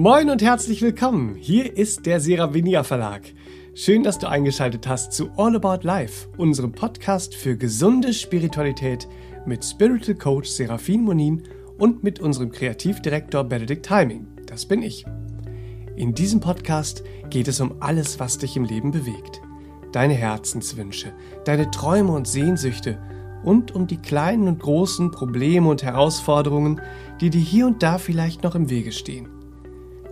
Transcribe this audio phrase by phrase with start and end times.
[0.00, 1.34] Moin und herzlich willkommen.
[1.34, 3.22] Hier ist der Seravinia Verlag.
[3.74, 9.08] Schön, dass du eingeschaltet hast zu All About Life, unserem Podcast für gesunde Spiritualität
[9.44, 11.42] mit Spiritual Coach Serafin Monin
[11.78, 14.28] und mit unserem Kreativdirektor Benedikt Timing.
[14.46, 15.04] Das bin ich.
[15.96, 19.42] In diesem Podcast geht es um alles, was dich im Leben bewegt.
[19.90, 21.12] Deine Herzenswünsche,
[21.44, 23.00] deine Träume und Sehnsüchte
[23.42, 26.80] und um die kleinen und großen Probleme und Herausforderungen,
[27.20, 29.37] die dir hier und da vielleicht noch im Wege stehen.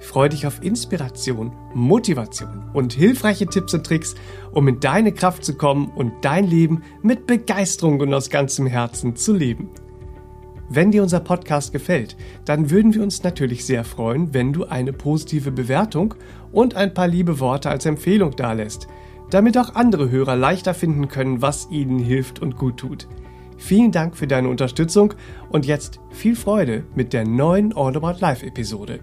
[0.07, 4.15] Freu dich auf Inspiration, Motivation und hilfreiche Tipps und Tricks,
[4.53, 9.17] um in deine Kraft zu kommen und dein Leben mit Begeisterung und aus ganzem Herzen
[9.17, 9.69] zu leben.
[10.69, 14.93] Wenn dir unser Podcast gefällt, dann würden wir uns natürlich sehr freuen, wenn du eine
[14.93, 16.15] positive Bewertung
[16.53, 18.87] und ein paar liebe Worte als Empfehlung dalässt,
[19.31, 23.09] damit auch andere Hörer leichter finden können, was ihnen hilft und gut tut.
[23.57, 25.15] Vielen Dank für deine Unterstützung
[25.49, 29.01] und jetzt viel Freude mit der neuen All About Life Episode.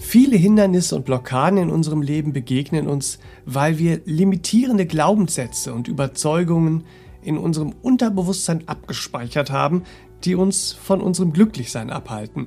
[0.00, 6.84] Viele Hindernisse und Blockaden in unserem Leben begegnen uns, weil wir limitierende Glaubenssätze und Überzeugungen
[7.22, 9.82] in unserem Unterbewusstsein abgespeichert haben,
[10.24, 12.46] die uns von unserem Glücklichsein abhalten.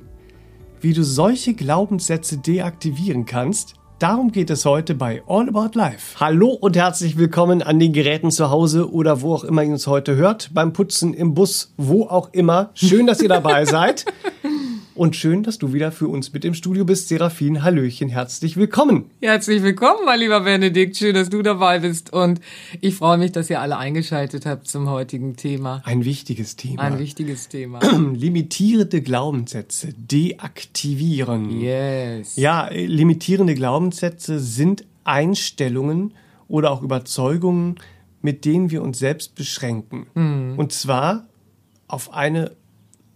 [0.80, 6.18] Wie du solche Glaubenssätze deaktivieren kannst, darum geht es heute bei All About Life.
[6.18, 9.86] Hallo und herzlich willkommen an den Geräten zu Hause oder wo auch immer ihr uns
[9.86, 12.70] heute hört, beim Putzen, im Bus, wo auch immer.
[12.74, 14.06] Schön, dass ihr dabei seid.
[14.94, 17.08] Und schön, dass du wieder für uns mit im Studio bist.
[17.08, 19.10] Serafin, Hallöchen, herzlich willkommen.
[19.22, 20.98] Herzlich willkommen, mein lieber Benedikt.
[20.98, 22.12] Schön, dass du dabei bist.
[22.12, 22.40] Und
[22.82, 25.80] ich freue mich, dass ihr alle eingeschaltet habt zum heutigen Thema.
[25.86, 26.82] Ein wichtiges Thema.
[26.82, 27.80] Ein wichtiges Thema.
[28.14, 31.58] limitierende Glaubenssätze deaktivieren.
[31.58, 32.36] Yes.
[32.36, 36.12] Ja, limitierende Glaubenssätze sind Einstellungen
[36.48, 37.76] oder auch Überzeugungen,
[38.20, 40.06] mit denen wir uns selbst beschränken.
[40.14, 40.58] Mhm.
[40.58, 41.28] Und zwar
[41.88, 42.52] auf eine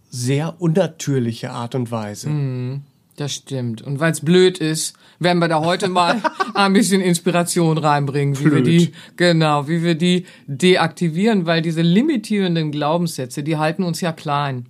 [0.09, 2.29] sehr unnatürliche Art und Weise.
[2.29, 2.81] Mhm,
[3.15, 3.81] das stimmt.
[3.81, 6.21] Und weil es blöd ist, werden wir da heute mal
[6.53, 8.65] ein bisschen Inspiration reinbringen, wie Blöd.
[8.65, 14.11] wir die, genau, wie wir die deaktivieren, weil diese limitierenden Glaubenssätze, die halten uns ja
[14.11, 14.67] klein.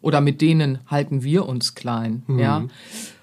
[0.00, 2.64] Oder mit denen halten wir uns klein, ja.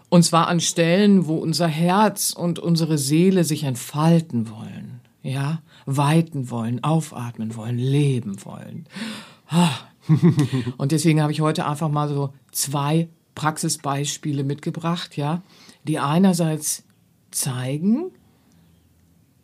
[0.10, 6.50] Und zwar an Stellen, wo unser Herz und unsere Seele sich entfalten wollen, ja, weiten
[6.50, 8.88] wollen, aufatmen wollen, leben wollen.
[10.78, 15.44] Und deswegen habe ich heute einfach mal so zwei Praxisbeispiele mitgebracht, ja,
[15.84, 16.84] die einerseits
[17.32, 18.12] zeigen,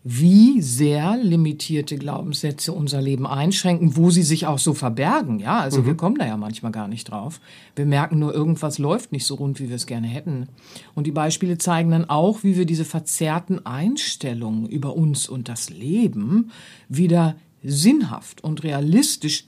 [0.03, 5.85] wie sehr limitierte Glaubenssätze unser Leben einschränken, wo sie sich auch so verbergen, ja, also
[5.85, 7.39] wir kommen da ja manchmal gar nicht drauf.
[7.75, 10.47] Wir merken nur, irgendwas läuft nicht so rund, wie wir es gerne hätten.
[10.95, 15.69] Und die Beispiele zeigen dann auch, wie wir diese verzerrten Einstellungen über uns und das
[15.69, 16.49] Leben
[16.89, 19.45] wieder sinnhaft und realistisch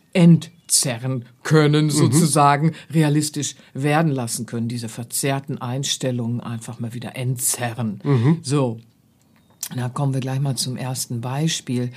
[0.74, 8.02] entzerren können, sozusagen realistisch werden lassen können, diese verzerrten Einstellungen einfach mal wieder entzerren.
[8.42, 8.80] So.
[9.76, 11.92] Da kommen wir gleich mal zum ersten Beispiel.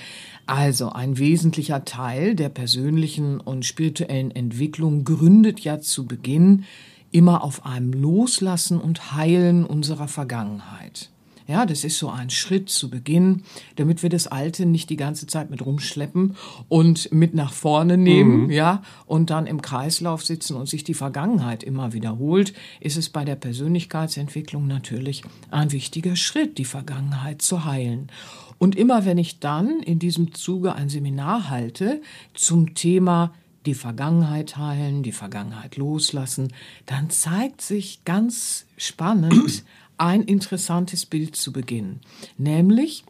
[0.47, 6.65] Also ein wesentlicher Teil der persönlichen und spirituellen Entwicklung gründet ja zu Beginn
[7.11, 11.11] immer auf einem Loslassen und Heilen unserer Vergangenheit.
[11.47, 13.43] Ja, das ist so ein Schritt zu Beginn,
[13.77, 16.37] damit wir das Alte nicht die ganze Zeit mit rumschleppen
[16.69, 21.63] und mit nach vorne nehmen, ja, und dann im Kreislauf sitzen und sich die Vergangenheit
[21.63, 28.11] immer wiederholt, ist es bei der Persönlichkeitsentwicklung natürlich ein wichtiger Schritt, die Vergangenheit zu heilen.
[28.59, 32.01] Und immer wenn ich dann in diesem Zuge ein Seminar halte
[32.35, 33.33] zum Thema
[33.67, 36.53] die Vergangenheit heilen, die Vergangenheit loslassen,
[36.87, 39.65] dann zeigt sich ganz spannend
[39.99, 42.01] ein interessantes Bild zu Beginn,
[42.39, 43.05] nämlich,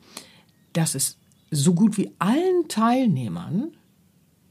[0.73, 1.17] dass es
[1.51, 3.69] so gut wie allen Teilnehmern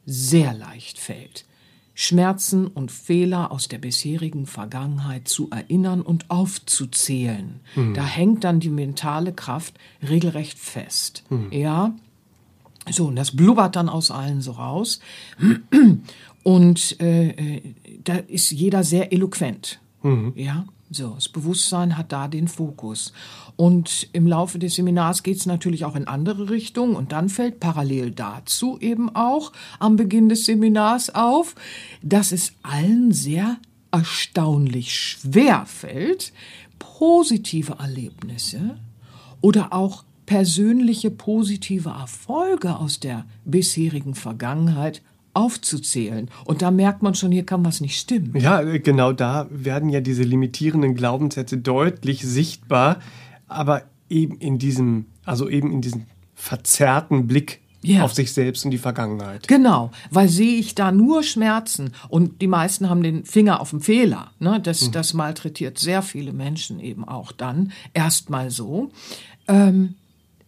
[0.05, 1.45] sehr leicht fällt,
[1.93, 7.61] Schmerzen und Fehler aus der bisherigen Vergangenheit zu erinnern und aufzuzählen.
[7.93, 9.75] Da hängt dann die mentale Kraft
[10.07, 11.23] regelrecht fest.
[11.51, 11.95] Ja,
[12.91, 14.99] so, und das blubbert dann aus allen so raus.
[16.43, 17.61] Und äh, äh,
[18.03, 19.79] da ist jeder sehr eloquent.
[20.35, 23.11] Ja, so, das Bewusstsein hat da den Fokus.
[23.55, 26.95] Und im Laufe des Seminars geht es natürlich auch in andere Richtungen.
[26.95, 31.55] Und dann fällt parallel dazu eben auch am Beginn des Seminars auf,
[32.03, 33.57] dass es allen sehr
[33.91, 36.33] erstaunlich schwer fällt,
[36.77, 38.77] positive Erlebnisse
[39.41, 45.01] oder auch persönliche positive Erfolge aus der bisherigen Vergangenheit
[45.35, 46.29] aufzuzählen.
[46.45, 48.35] Und da merkt man schon, hier kann was nicht stimmen.
[48.39, 52.99] Ja, genau da werden ja diese limitierenden Glaubenssätze deutlich sichtbar,
[53.47, 58.03] aber eben in diesem, also eben in diesem verzerrten Blick yeah.
[58.03, 59.47] auf sich selbst und die Vergangenheit.
[59.47, 63.81] Genau, weil sehe ich da nur Schmerzen und die meisten haben den Finger auf dem
[63.81, 64.31] Fehler.
[64.39, 64.59] Ne?
[64.61, 64.91] Das, mhm.
[64.91, 68.91] das malträtiert sehr viele Menschen eben auch dann erstmal so.
[69.47, 69.95] Ähm,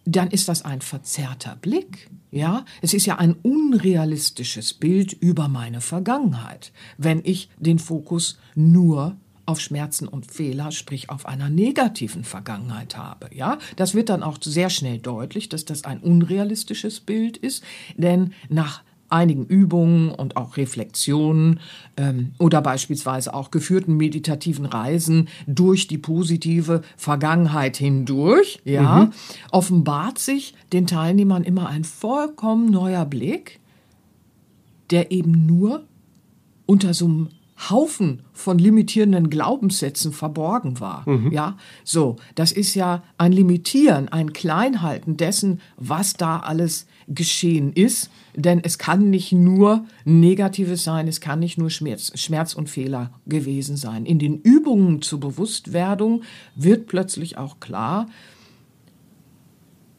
[0.08, 2.10] dann ist das ein verzerrter Blick.
[2.32, 9.18] Ja, es ist ja ein unrealistisches Bild über meine Vergangenheit, wenn ich den Fokus nur
[9.46, 13.30] auf Schmerzen und Fehler, sprich auf einer negativen Vergangenheit habe.
[13.34, 17.64] Ja, das wird dann auch sehr schnell deutlich, dass das ein unrealistisches Bild ist,
[17.96, 21.60] denn nach einigen Übungen und auch Reflexionen
[21.96, 29.14] ähm, oder beispielsweise auch geführten meditativen Reisen durch die positive Vergangenheit hindurch, ja, mhm.
[29.52, 33.60] offenbart sich den Teilnehmern immer ein vollkommen neuer Blick,
[34.92, 35.84] der eben nur
[36.66, 37.30] unter so einem
[37.70, 41.10] Haufen von limitierenden Glaubenssätzen verborgen war.
[41.10, 41.32] Mhm.
[41.32, 48.10] Ja, so, das ist ja ein Limitieren, ein Kleinhalten dessen, was da alles geschehen ist.
[48.36, 53.12] Denn es kann nicht nur Negatives sein, es kann nicht nur Schmerz, Schmerz und Fehler
[53.26, 54.06] gewesen sein.
[54.06, 56.24] In den Übungen zur Bewusstwerdung
[56.56, 58.08] wird plötzlich auch klar,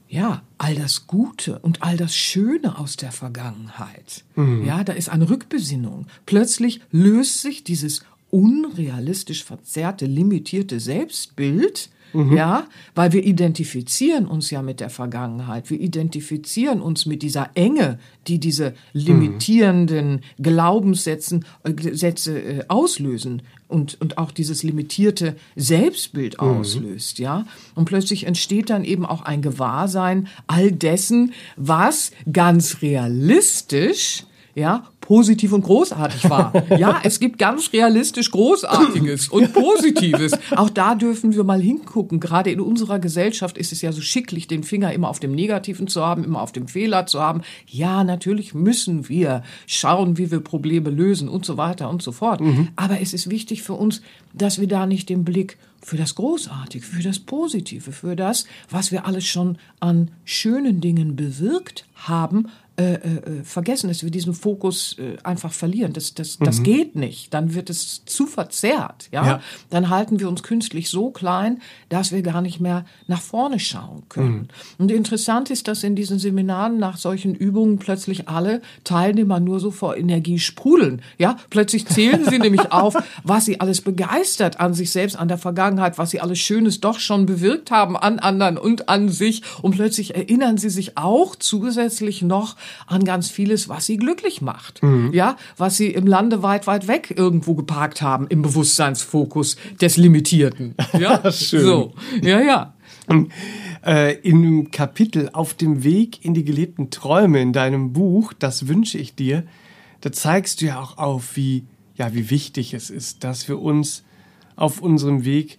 [0.09, 4.25] ja, all das Gute und all das Schöne aus der Vergangenheit.
[4.37, 4.65] Mhm.
[4.65, 6.07] Ja, da ist eine Rückbesinnung.
[6.25, 12.37] Plötzlich löst sich dieses unrealistisch verzerrte, limitierte Selbstbild Mhm.
[12.37, 15.71] Ja, weil wir identifizieren uns ja mit der Vergangenheit.
[15.71, 20.21] Wir identifizieren uns mit dieser Enge, die diese limitierenden.
[20.41, 26.49] Glaubenssätze äh, Sätze, äh, auslösen und, und auch dieses limitierte Selbstbild mhm.
[26.49, 27.47] auslöst, ja.
[27.75, 34.25] Und plötzlich entsteht dann eben auch ein Gewahrsein all dessen, was ganz realistisch
[34.59, 36.53] ja, positiv und großartig war.
[36.77, 40.33] Ja, es gibt ganz realistisch Großartiges und Positives.
[40.55, 42.21] Auch da dürfen wir mal hingucken.
[42.21, 45.89] Gerade in unserer Gesellschaft ist es ja so schicklich, den Finger immer auf dem Negativen
[45.89, 47.43] zu haben, immer auf dem Fehler zu haben.
[47.67, 52.41] Ja, natürlich müssen wir schauen, wie wir Probleme lösen und so weiter und so fort.
[52.41, 52.69] Mhm.
[52.77, 54.03] Aber es ist wichtig für uns,
[54.35, 58.91] dass wir da nicht den Blick für das Großartige, für das Positive, für das, was
[58.93, 62.49] wir alles schon an schönen Dingen bewirkt haben,
[62.79, 65.93] äh, äh, vergessen, dass wir diesen Fokus äh, einfach verlieren.
[65.95, 66.63] Das, das, das mhm.
[66.63, 67.35] geht nicht.
[67.35, 69.09] Dann wird es zu verzerrt.
[69.11, 69.27] Ja?
[69.27, 69.41] ja?
[69.69, 74.05] Dann halten wir uns künstlich so klein, dass wir gar nicht mehr nach vorne schauen
[74.09, 74.33] können.
[74.33, 74.49] Mhm.
[74.79, 79.73] Und interessant ist, dass in diesen Seminaren nach solchen Übungen plötzlich alle Teilnehmer nur so
[79.73, 81.03] vor Energie sprudeln.
[81.19, 85.39] Ja, plötzlich zählen sie nämlich auf, was sie alles begeistert an sich selbst, an der
[85.39, 89.43] Vergangenheit, was sie alles Schönes doch schon bewirkt haben an anderen und an sich.
[89.63, 92.55] Und plötzlich erinnern sie sich auch zusätzlich noch
[92.87, 94.83] an ganz vieles, was sie glücklich macht.
[94.83, 95.13] Mhm.
[95.13, 100.75] Ja, was sie im Lande weit, weit weg irgendwo geparkt haben im Bewusstseinsfokus des Limitierten.
[100.99, 101.61] Ja, schön.
[101.61, 101.93] So,
[102.23, 102.75] ja, ja.
[103.85, 108.99] Äh, in Kapitel Auf dem Weg in die gelebten Träume in deinem Buch, das wünsche
[108.99, 109.45] ich dir,
[110.01, 114.05] da zeigst du ja auch auf, wie, ja, wie wichtig es ist, dass wir uns
[114.57, 115.59] auf unserem Weg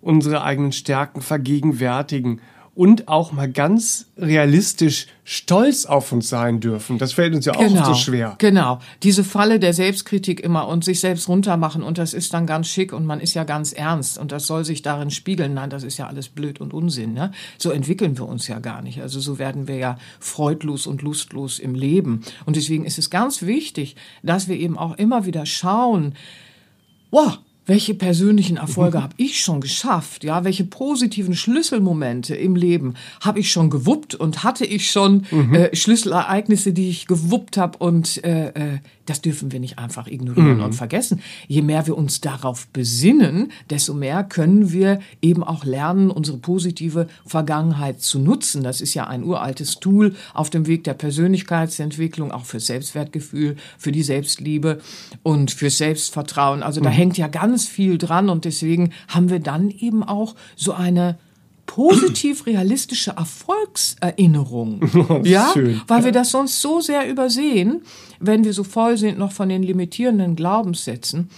[0.00, 2.40] unsere eigenen Stärken vergegenwärtigen
[2.76, 6.98] und auch mal ganz realistisch stolz auf uns sein dürfen.
[6.98, 8.36] Das fällt uns ja auch genau, so schwer.
[8.38, 8.80] Genau.
[9.02, 12.92] Diese Falle der Selbstkritik immer und sich selbst runtermachen und das ist dann ganz schick
[12.92, 15.54] und man ist ja ganz ernst und das soll sich darin spiegeln.
[15.54, 17.14] Nein, das ist ja alles blöd und Unsinn.
[17.14, 17.32] Ne?
[17.56, 19.00] So entwickeln wir uns ja gar nicht.
[19.00, 22.20] Also so werden wir ja freudlos und lustlos im Leben.
[22.44, 26.14] Und deswegen ist es ganz wichtig, dass wir eben auch immer wieder schauen,
[27.10, 30.22] wow, welche persönlichen Erfolge habe ich schon geschafft?
[30.22, 35.54] Ja, welche positiven Schlüsselmomente im Leben habe ich schon gewuppt und hatte ich schon mhm.
[35.54, 40.58] äh, Schlüsselereignisse, die ich gewuppt habe und äh, äh, das dürfen wir nicht einfach ignorieren
[40.58, 40.64] mhm.
[40.64, 41.20] und vergessen.
[41.48, 47.08] Je mehr wir uns darauf besinnen, desto mehr können wir eben auch lernen, unsere positive
[47.24, 48.62] Vergangenheit zu nutzen.
[48.62, 53.92] Das ist ja ein uraltes Tool auf dem Weg der Persönlichkeitsentwicklung, auch für Selbstwertgefühl, für
[53.92, 54.80] die Selbstliebe
[55.22, 56.62] und für Selbstvertrauen.
[56.62, 56.94] Also da mhm.
[56.94, 61.18] hängt ja ganz viel dran und deswegen haben wir dann eben auch so eine
[61.66, 64.80] positiv realistische Erfolgserinnerung.
[65.24, 65.80] ja, schön.
[65.86, 67.82] weil wir das sonst so sehr übersehen,
[68.20, 71.28] wenn wir so voll sind noch von den limitierenden Glaubenssätzen.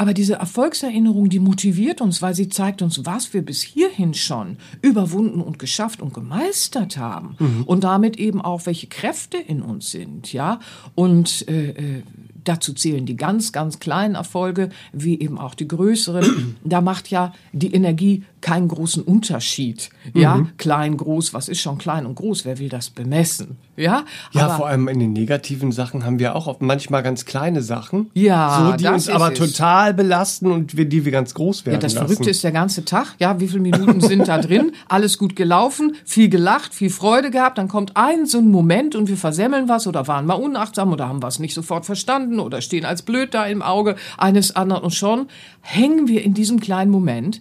[0.00, 4.56] Aber diese Erfolgserinnerung, die motiviert uns, weil sie zeigt uns, was wir bis hierhin schon
[4.80, 7.36] überwunden und geschafft und gemeistert haben.
[7.38, 7.64] Mhm.
[7.64, 10.60] Und damit eben auch, welche Kräfte in uns sind, ja.
[10.94, 12.02] Und äh, äh
[12.44, 16.56] dazu zählen die ganz, ganz kleinen Erfolge, wie eben auch die größeren.
[16.64, 19.90] da macht ja die Energie keinen großen Unterschied.
[20.14, 20.56] Ja, mhm.
[20.56, 22.44] klein, groß, was ist schon klein und groß?
[22.44, 23.58] Wer will das bemessen?
[23.76, 27.62] Ja, ja aber, vor allem in den negativen Sachen haben wir auch manchmal ganz kleine
[27.62, 28.10] Sachen.
[28.14, 29.38] Ja, so, die uns aber es.
[29.38, 31.76] total belasten und wir, die wir ganz groß werden.
[31.76, 32.06] Ja, das lassen.
[32.06, 33.14] Verrückte ist der ganze Tag.
[33.18, 34.72] Ja, wie viele Minuten sind da drin?
[34.88, 37.58] Alles gut gelaufen, viel gelacht, viel Freude gehabt.
[37.58, 41.08] Dann kommt ein so ein Moment und wir versemmeln was oder waren mal unachtsam oder
[41.08, 44.94] haben was nicht sofort verstanden oder stehen als blöd da im Auge eines anderen und
[44.94, 45.28] schon
[45.60, 47.40] hängen wir in diesem kleinen Moment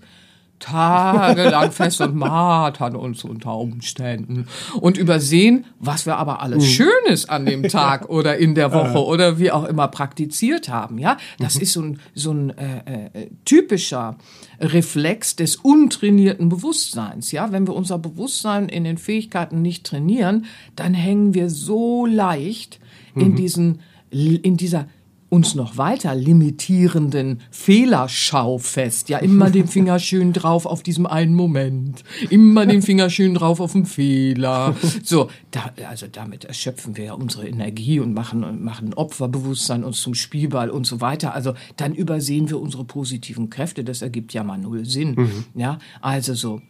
[0.59, 4.47] tagelang fest und martern uns unter Umständen
[4.79, 6.67] und übersehen, was wir aber alles mhm.
[6.67, 10.97] Schönes an dem Tag oder in der Woche oder wie auch immer praktiziert haben.
[10.97, 11.61] Ja, das mhm.
[11.61, 14.17] ist so ein, so ein äh, äh, typischer
[14.59, 17.31] Reflex des untrainierten Bewusstseins.
[17.31, 22.79] Ja, wenn wir unser Bewusstsein in den Fähigkeiten nicht trainieren, dann hängen wir so leicht
[23.15, 23.35] in mhm.
[23.35, 23.79] diesen
[24.11, 24.87] in dieser
[25.29, 29.09] uns noch weiter limitierenden Fehlerschau fest.
[29.09, 32.03] Ja, immer den Finger schön drauf auf diesem einen Moment.
[32.29, 34.75] Immer den Finger schön drauf auf den Fehler.
[35.03, 40.15] So, da, also damit erschöpfen wir ja unsere Energie und machen, machen Opferbewusstsein uns zum
[40.15, 41.33] Spielball und so weiter.
[41.33, 43.83] Also dann übersehen wir unsere positiven Kräfte.
[43.83, 45.13] Das ergibt ja mal null Sinn.
[45.15, 45.45] Mhm.
[45.53, 46.61] Ja, also so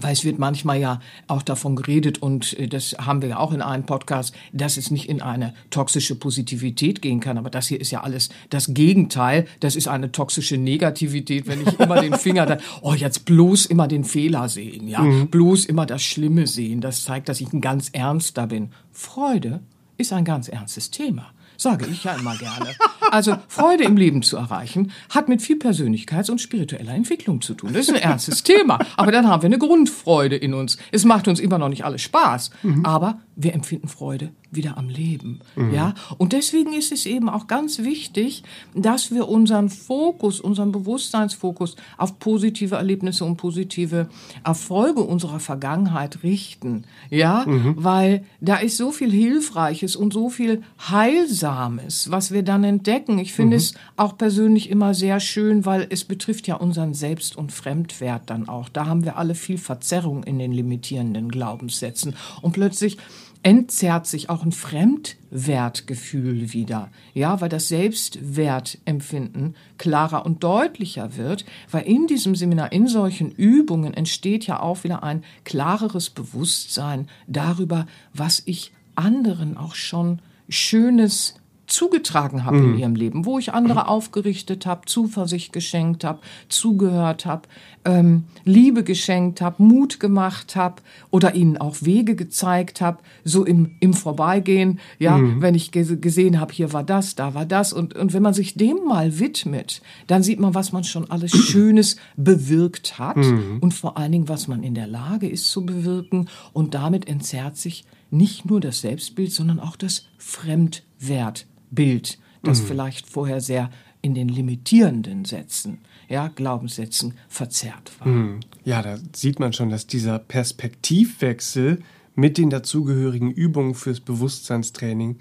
[0.00, 3.52] weil es wird manchmal ja auch davon geredet und äh, das haben wir ja auch
[3.52, 7.38] in einem Podcast, dass es nicht in eine toxische Positivität gehen kann.
[7.38, 9.46] Aber das hier ist ja alles das Gegenteil.
[9.60, 13.88] Das ist eine toxische Negativität, wenn ich immer den Finger da, oh, jetzt bloß immer
[13.88, 15.28] den Fehler sehen, ja, mhm.
[15.28, 16.80] bloß immer das Schlimme sehen.
[16.80, 18.70] Das zeigt, dass ich ein ganz ernster bin.
[18.92, 19.60] Freude
[19.96, 21.33] ist ein ganz ernstes Thema.
[21.56, 22.74] Sage ich ja immer gerne.
[23.10, 27.72] Also Freude im Leben zu erreichen, hat mit viel Persönlichkeits- und spiritueller Entwicklung zu tun.
[27.72, 28.78] Das ist ein ernstes Thema.
[28.96, 30.78] Aber dann haben wir eine Grundfreude in uns.
[30.90, 32.84] Es macht uns immer noch nicht alles Spaß, mhm.
[32.84, 35.40] aber wir empfinden Freude wieder am Leben.
[35.56, 35.74] Mhm.
[35.74, 38.42] Ja, und deswegen ist es eben auch ganz wichtig,
[38.74, 44.08] dass wir unseren Fokus, unseren Bewusstseinsfokus auf positive Erlebnisse und positive
[44.44, 46.84] Erfolge unserer Vergangenheit richten.
[47.10, 47.76] Ja, mhm.
[47.76, 53.18] weil da ist so viel Hilfreiches und so viel Heilsames, was wir dann entdecken.
[53.18, 53.60] Ich finde mhm.
[53.60, 58.48] es auch persönlich immer sehr schön, weil es betrifft ja unseren Selbst- und Fremdwert dann
[58.48, 58.68] auch.
[58.68, 62.14] Da haben wir alle viel Verzerrung in den limitierenden Glaubenssätzen.
[62.42, 62.98] Und plötzlich
[63.44, 66.90] entzerrt sich auch ein Fremdwertgefühl wieder.
[67.12, 73.94] Ja, weil das Selbstwertempfinden klarer und deutlicher wird, weil in diesem Seminar, in solchen Übungen
[73.94, 81.34] entsteht ja auch wieder ein klareres Bewusstsein darüber, was ich anderen auch schon Schönes
[81.74, 82.74] zugetragen habe mhm.
[82.74, 87.42] in ihrem Leben, wo ich andere aufgerichtet habe, Zuversicht geschenkt habe, zugehört habe,
[87.84, 90.76] ähm, Liebe geschenkt habe, Mut gemacht habe
[91.10, 95.42] oder ihnen auch Wege gezeigt habe, so im, im Vorbeigehen, ja, mhm.
[95.42, 98.54] wenn ich gesehen habe, hier war das, da war das und, und wenn man sich
[98.54, 103.58] dem mal widmet, dann sieht man, was man schon alles Schönes bewirkt hat mhm.
[103.60, 107.56] und vor allen Dingen, was man in der Lage ist zu bewirken und damit entzerrt
[107.56, 112.66] sich nicht nur das Selbstbild, sondern auch das Fremdwert Bild, das mhm.
[112.66, 113.70] vielleicht vorher sehr
[114.02, 115.78] in den limitierenden Sätzen,
[116.08, 118.08] ja, Glaubenssätzen verzerrt war.
[118.08, 118.40] Mhm.
[118.64, 121.82] Ja, da sieht man schon, dass dieser Perspektivwechsel
[122.14, 125.16] mit den dazugehörigen Übungen fürs Bewusstseinstraining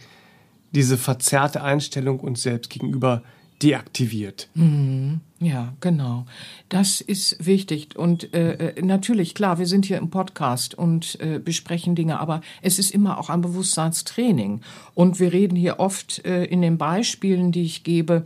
[0.73, 3.23] diese verzerrte Einstellung uns selbst gegenüber
[3.61, 4.49] deaktiviert.
[4.55, 5.21] Mhm.
[5.43, 6.25] Ja, genau.
[6.69, 7.97] Das ist wichtig.
[7.97, 12.39] Und äh, äh, natürlich, klar, wir sind hier im Podcast und äh, besprechen Dinge, aber
[12.61, 14.61] es ist immer auch ein Bewusstseinstraining.
[14.93, 18.23] Und wir reden hier oft äh, in den Beispielen, die ich gebe,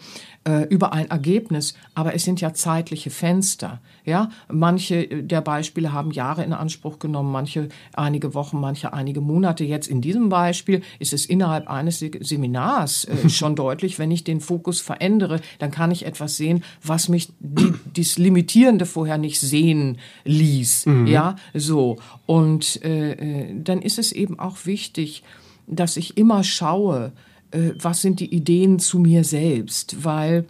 [0.47, 3.81] äh, über ein Ergebnis, aber es sind ja zeitliche Fenster.
[4.05, 9.65] Ja, manche der Beispiele haben Jahre in Anspruch genommen, manche einige Wochen, manche einige Monate.
[9.65, 14.39] Jetzt in diesem Beispiel ist es innerhalb eines Seminars äh, schon deutlich, wenn ich den
[14.39, 19.97] Fokus verändere, dann kann ich etwas sehen, was mich die, das Limitierende vorher nicht sehen
[20.25, 20.85] ließ.
[20.85, 21.07] Mhm.
[21.07, 21.97] Ja, so.
[22.25, 25.23] Und äh, äh, dann ist es eben auch wichtig,
[25.67, 27.11] dass ich immer schaue,
[27.51, 30.45] äh, was sind die Ideen zu mir selbst, weil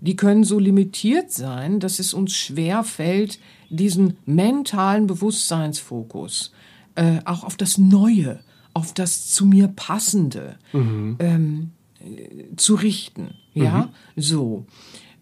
[0.00, 3.38] die können so limitiert sein, dass es uns schwer fällt,
[3.68, 6.52] diesen mentalen Bewusstseinsfokus
[6.94, 8.40] äh, auch auf das Neue,
[8.74, 11.16] auf das zu mir passende mhm.
[11.18, 13.34] ähm, äh, zu richten.
[13.52, 14.22] Ja, mhm.
[14.22, 14.66] so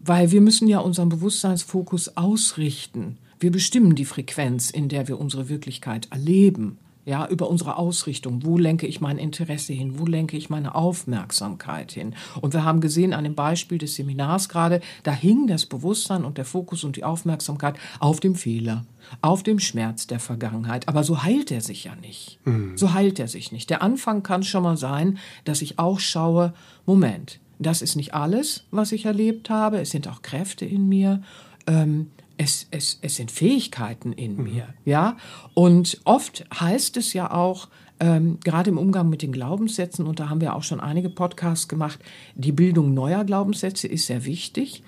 [0.08, 3.18] weil wir müssen ja unseren Bewusstseinsfokus ausrichten.
[3.38, 6.78] Wir bestimmen die Frequenz, in der wir unsere Wirklichkeit erleben.
[7.04, 8.44] Ja, über unsere Ausrichtung.
[8.44, 9.98] Wo lenke ich mein Interesse hin?
[9.98, 12.14] Wo lenke ich meine Aufmerksamkeit hin?
[12.42, 16.36] Und wir haben gesehen an dem Beispiel des Seminars gerade, da hing das Bewusstsein und
[16.36, 18.84] der Fokus und die Aufmerksamkeit auf dem Fehler,
[19.22, 20.86] auf dem Schmerz der Vergangenheit.
[20.86, 22.40] Aber so heilt er sich ja nicht.
[22.44, 22.76] Mhm.
[22.76, 23.70] So heilt er sich nicht.
[23.70, 26.52] Der Anfang kann schon mal sein, dass ich auch schaue,
[26.84, 29.80] Moment, das ist nicht alles, was ich erlebt habe.
[29.80, 31.22] Es sind auch Kräfte in mir.
[31.66, 34.42] Ähm, es, es, es sind Fähigkeiten in mhm.
[34.44, 35.16] mir, ja.
[35.54, 37.68] Und oft heißt es ja auch,
[38.00, 41.66] ähm, gerade im Umgang mit den Glaubenssätzen, und da haben wir auch schon einige Podcasts
[41.66, 41.98] gemacht,
[42.36, 44.84] die Bildung neuer Glaubenssätze ist sehr wichtig.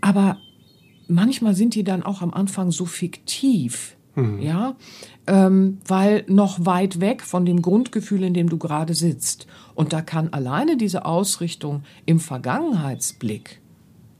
[0.00, 0.38] Aber
[1.06, 4.42] manchmal sind die dann auch am Anfang so fiktiv, mhm.
[4.42, 4.74] ja,
[5.26, 9.46] ähm, weil noch weit weg von dem Grundgefühl, in dem du gerade sitzt.
[9.74, 13.60] Und da kann alleine diese Ausrichtung im Vergangenheitsblick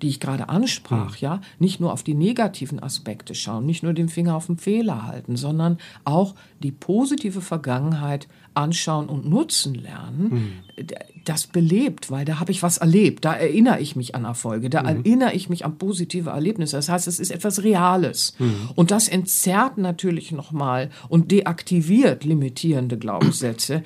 [0.03, 1.21] die ich gerade ansprach, hm.
[1.21, 5.07] ja, nicht nur auf die negativen Aspekte schauen, nicht nur den Finger auf den Fehler
[5.07, 10.31] halten, sondern auch die positive Vergangenheit anschauen und nutzen lernen,
[10.77, 10.87] hm.
[11.25, 14.81] das belebt, weil da habe ich was erlebt, da erinnere ich mich an Erfolge, da
[14.81, 14.87] hm.
[14.87, 16.77] erinnere ich mich an positive Erlebnisse.
[16.77, 18.35] Das heißt, es ist etwas Reales.
[18.39, 18.71] Hm.
[18.75, 23.83] Und das entzerrt natürlich nochmal und deaktiviert limitierende Glaubenssätze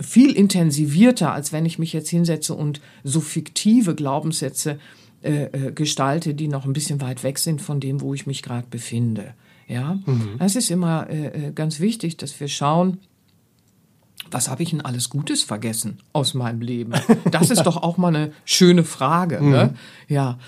[0.00, 4.78] viel intensivierter, als wenn ich mich jetzt hinsetze und so fiktive Glaubenssätze
[5.22, 8.42] äh, äh, gestalte, die noch ein bisschen weit weg sind von dem, wo ich mich
[8.42, 9.34] gerade befinde.
[9.66, 10.36] Ja, mhm.
[10.38, 12.98] es ist immer äh, äh, ganz wichtig, dass wir schauen,
[14.30, 16.92] was habe ich denn alles Gutes vergessen aus meinem Leben?
[17.30, 19.42] Das ist doch auch mal eine schöne Frage.
[19.42, 19.72] Ne?
[19.72, 20.14] Mhm.
[20.14, 20.38] Ja,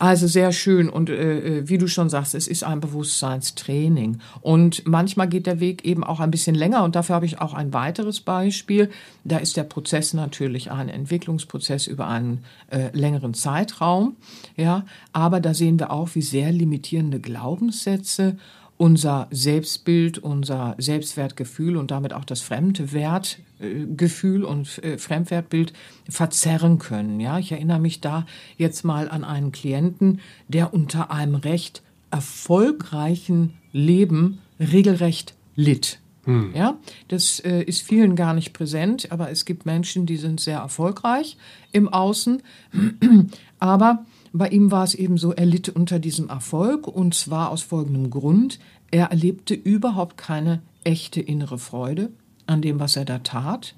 [0.00, 4.86] also sehr schön und äh, äh, wie du schon sagst, es ist ein Bewusstseinstraining und
[4.86, 7.74] manchmal geht der Weg eben auch ein bisschen länger und dafür habe ich auch ein
[7.74, 8.88] weiteres Beispiel.
[9.24, 14.16] Da ist der Prozess natürlich ein Entwicklungsprozess über einen äh, längeren Zeitraum,
[14.56, 18.38] ja, aber da sehen wir auch, wie sehr limitierende Glaubenssätze
[18.80, 25.74] unser Selbstbild, unser Selbstwertgefühl und damit auch das Fremdwertgefühl und äh, Fremdwertbild
[26.08, 27.20] verzerren können.
[27.20, 28.24] Ja, ich erinnere mich da
[28.56, 36.00] jetzt mal an einen Klienten, der unter einem recht erfolgreichen Leben regelrecht litt.
[36.24, 36.52] Hm.
[36.54, 40.58] Ja, das äh, ist vielen gar nicht präsent, aber es gibt Menschen, die sind sehr
[40.58, 41.36] erfolgreich
[41.70, 42.42] im Außen,
[43.58, 47.62] aber bei ihm war es eben so, er litt unter diesem Erfolg und zwar aus
[47.62, 48.58] folgendem Grund.
[48.90, 52.10] Er erlebte überhaupt keine echte innere Freude
[52.46, 53.74] an dem, was er da tat.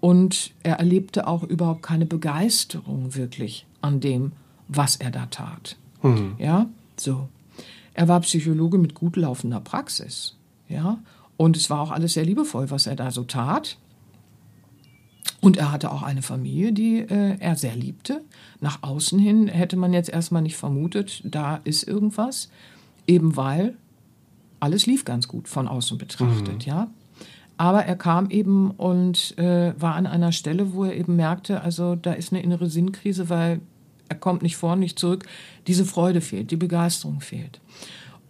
[0.00, 4.32] Und er erlebte auch überhaupt keine Begeisterung wirklich an dem,
[4.68, 5.76] was er da tat.
[6.02, 6.36] Mhm.
[6.38, 6.66] Ja,
[6.96, 7.28] so.
[7.94, 10.36] Er war Psychologe mit gut laufender Praxis.
[10.68, 10.98] Ja,
[11.36, 13.78] und es war auch alles sehr liebevoll, was er da so tat.
[15.40, 18.22] Und er hatte auch eine Familie, die äh, er sehr liebte.
[18.60, 22.50] Nach außen hin hätte man jetzt erstmal nicht vermutet, da ist irgendwas,
[23.06, 23.76] eben weil
[24.60, 26.72] alles lief ganz gut von außen betrachtet, mhm.
[26.72, 26.90] ja.
[27.56, 31.96] Aber er kam eben und äh, war an einer Stelle, wo er eben merkte, also
[31.96, 33.60] da ist eine innere Sinnkrise, weil
[34.08, 35.26] er kommt nicht vor, nicht zurück.
[35.66, 37.60] Diese Freude fehlt, die Begeisterung fehlt.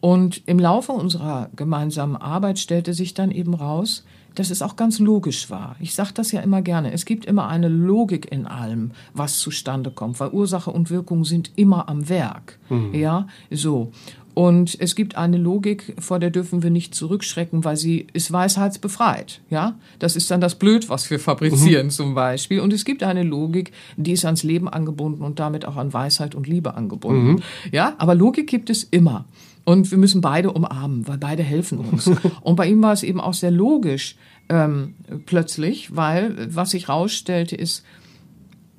[0.01, 4.99] Und im Laufe unserer gemeinsamen Arbeit stellte sich dann eben raus, dass es auch ganz
[4.99, 5.77] logisch war.
[5.81, 6.93] Ich sage das ja immer gerne.
[6.93, 11.53] Es gibt immer eine Logik in allem, was zustande kommt, weil Ursache und Wirkung sind
[11.57, 12.59] immer am Werk.
[12.69, 12.95] Mhm.
[12.95, 13.93] Ja, so.
[14.38, 19.41] Und es gibt eine Logik, vor der dürfen wir nicht zurückschrecken, weil sie ist weisheitsbefreit.
[19.51, 21.91] Ja, das ist dann das Blöd, was wir fabrizieren mhm.
[21.91, 22.61] zum Beispiel.
[22.61, 26.37] Und es gibt eine Logik, die ist ans Leben angebunden und damit auch an Weisheit
[26.37, 27.33] und Liebe angebunden.
[27.33, 27.43] Mhm.
[27.73, 29.25] Ja, aber Logik gibt es immer.
[29.68, 32.11] Und wir müssen beide umarmen, weil beide helfen uns.
[32.40, 34.16] und bei ihm war es eben auch sehr logisch
[34.48, 34.94] ähm,
[35.26, 37.85] plötzlich, weil was sich rausstellte ist,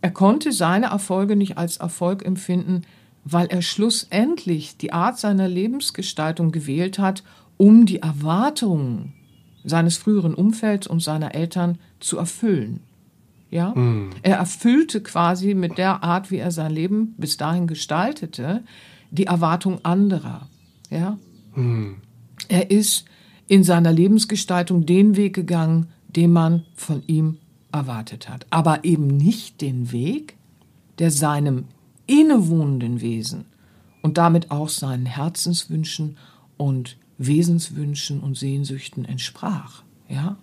[0.02, 2.82] er konnte seine Erfolge nicht als Erfolg empfinden,
[3.24, 7.24] weil er schlussendlich die Art seiner Lebensgestaltung gewählt hat,
[7.58, 9.14] um die Erwartungen
[9.64, 12.80] seines früheren Umfelds und seiner Eltern zu erfüllen.
[13.52, 14.10] Ja, mm.
[14.24, 18.64] er erfüllte quasi mit der Art, wie er sein Leben bis dahin gestaltete,
[19.12, 20.50] die Erwartung anderer.
[20.90, 21.18] Ja?
[21.56, 21.98] Mhm.
[22.48, 23.06] Er ist
[23.48, 27.38] in seiner Lebensgestaltung den Weg gegangen, den man von ihm
[27.72, 28.46] erwartet hat.
[28.50, 30.38] Aber eben nicht den Weg,
[31.00, 31.66] der seinem
[32.08, 33.46] innewohnenden Wesen
[34.02, 36.18] und damit auch seinen Herzenswünschen
[36.58, 39.84] und Wesenswünschen und Sehnsüchten entsprach.
[40.08, 40.38] Ja?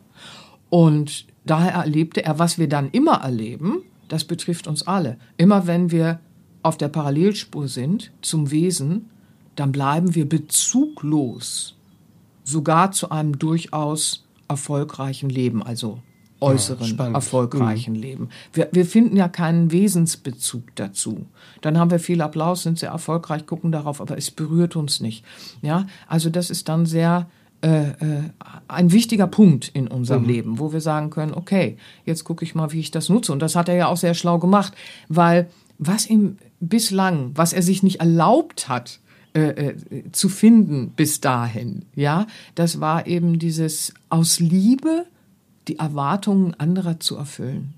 [0.71, 5.19] Und daher erlebte er, was wir dann immer erleben, das betrifft uns alle.
[5.37, 6.21] Immer wenn wir
[6.63, 9.11] auf der Parallelspur sind zum Wesen,
[9.57, 11.75] dann bleiben wir bezuglos,
[12.45, 16.01] sogar zu einem durchaus erfolgreichen Leben, also
[16.41, 18.01] äußeren, ja, erfolgreichen mhm.
[18.01, 18.29] Leben.
[18.53, 21.27] Wir, wir finden ja keinen Wesensbezug dazu.
[21.63, 25.25] Dann haben wir viel Applaus, sind sehr erfolgreich, gucken darauf, aber es berührt uns nicht.
[25.63, 27.29] Ja, also das ist dann sehr
[27.63, 28.23] äh, äh,
[28.69, 30.29] ein wichtiger Punkt in unserem mhm.
[30.29, 33.33] Leben, wo wir sagen können, okay, jetzt gucke ich mal, wie ich das nutze.
[33.33, 34.75] Und das hat er ja auch sehr schlau gemacht,
[35.09, 39.01] weil was ihm bislang, was er sich nicht erlaubt hat,
[39.37, 41.83] äh, äh, zu finden bis dahin.
[41.95, 45.05] Ja, das war eben dieses aus Liebe
[45.69, 47.75] die Erwartungen anderer zu erfüllen,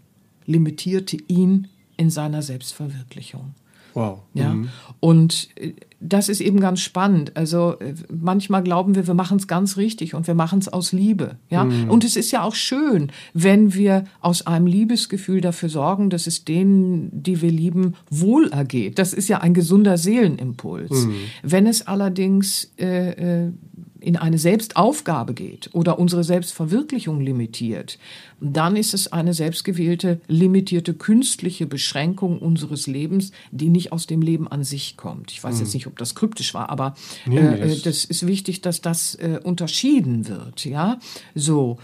[0.47, 1.67] limitierte ihn
[1.97, 3.55] in seiner Selbstverwirklichung.
[3.95, 4.21] Wow.
[4.35, 4.55] Ja.
[4.55, 4.69] Mhm.
[5.01, 7.37] Und äh, das ist eben ganz spannend.
[7.37, 10.93] Also äh, manchmal glauben wir, wir machen es ganz richtig und wir machen es aus
[10.93, 11.37] Liebe.
[11.51, 11.65] Ja.
[11.65, 11.91] Mhm.
[11.91, 16.45] Und es ist ja auch schön, wenn wir aus einem Liebesgefühl dafür sorgen, dass es
[16.45, 18.99] denen, die wir lieben, wohl ergeht.
[18.99, 21.07] Das ist ja ein gesunder Seelenimpuls.
[21.07, 21.15] Mhm.
[21.43, 23.53] Wenn es allerdings äh, äh
[24.01, 27.99] in eine Selbstaufgabe geht oder unsere Selbstverwirklichung limitiert,
[28.41, 34.49] dann ist es eine selbstgewählte, limitierte, künstliche Beschränkung unseres Lebens, die nicht aus dem Leben
[34.49, 35.33] an sich kommt.
[35.33, 35.65] Ich weiß hm.
[35.65, 36.95] jetzt nicht, ob das kryptisch war, aber
[37.27, 40.65] nee, äh, das ist wichtig, dass das äh, unterschieden wird.
[40.65, 40.99] Ja,
[41.35, 41.79] so.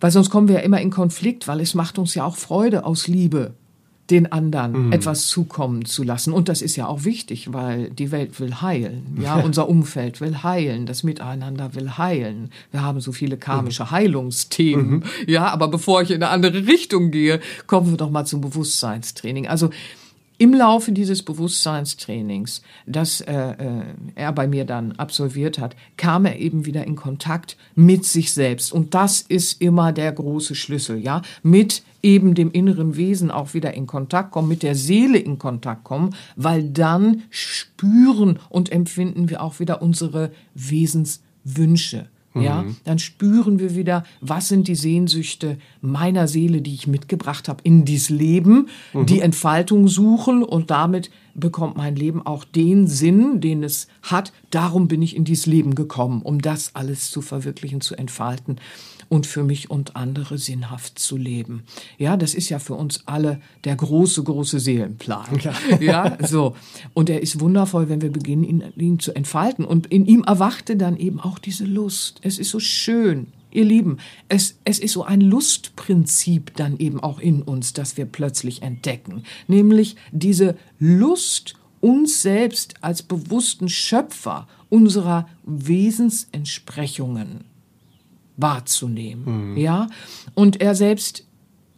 [0.00, 2.86] Weil sonst kommen wir ja immer in Konflikt, weil es macht uns ja auch Freude
[2.86, 3.54] aus Liebe
[4.10, 4.92] den anderen mhm.
[4.92, 6.32] etwas zukommen zu lassen.
[6.32, 9.18] Und das ist ja auch wichtig, weil die Welt will heilen.
[9.20, 12.50] Ja, unser Umfeld will heilen, das Miteinander will heilen.
[12.72, 13.90] Wir haben so viele karmische mhm.
[13.90, 14.90] Heilungsthemen.
[14.90, 15.02] Mhm.
[15.26, 19.46] Ja, aber bevor ich in eine andere Richtung gehe, kommen wir doch mal zum Bewusstseinstraining.
[19.46, 19.70] Also
[20.40, 23.82] im Laufe dieses Bewusstseinstrainings, das äh, äh,
[24.14, 28.72] er bei mir dann absolviert hat, kam er eben wieder in Kontakt mit sich selbst.
[28.72, 33.74] Und das ist immer der große Schlüssel, ja, mit eben dem inneren Wesen auch wieder
[33.74, 39.42] in Kontakt kommen, mit der Seele in Kontakt kommen, weil dann spüren und empfinden wir
[39.42, 42.08] auch wieder unsere Wesenswünsche.
[42.34, 42.76] Ja, mhm.
[42.84, 47.84] dann spüren wir wieder, was sind die Sehnsüchte meiner Seele, die ich mitgebracht habe in
[47.84, 49.06] dieses Leben, mhm.
[49.06, 54.32] die Entfaltung suchen und damit bekommt mein Leben auch den Sinn, den es hat.
[54.50, 58.56] Darum bin ich in dieses Leben gekommen, um das alles zu verwirklichen, zu entfalten
[59.10, 61.64] und für mich und andere sinnhaft zu leben.
[61.98, 65.40] Ja, das ist ja für uns alle der große, große Seelenplan.
[65.42, 66.54] Ja, ja so.
[66.94, 69.64] Und er ist wundervoll, wenn wir beginnen, ihn, ihn zu entfalten.
[69.64, 72.20] Und in ihm erwachte dann eben auch diese Lust.
[72.22, 73.96] Es ist so schön, Ihr Lieben,
[74.28, 79.24] es, es ist so ein Lustprinzip dann eben auch in uns, das wir plötzlich entdecken.
[79.48, 87.49] Nämlich diese Lust, uns selbst als bewussten Schöpfer unserer Wesensentsprechungen
[88.40, 89.52] wahrzunehmen.
[89.52, 89.56] Mhm.
[89.56, 89.88] Ja,
[90.34, 91.24] und er selbst